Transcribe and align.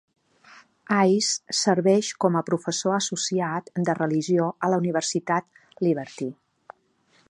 Ice 1.09 1.57
serveix 1.57 2.09
com 2.25 2.39
a 2.39 2.43
professor 2.49 2.97
associat 2.97 3.71
de 3.91 3.97
religió 4.03 4.49
a 4.69 4.75
la 4.75 4.81
Universitat 4.85 5.65
Liberty. 5.89 6.35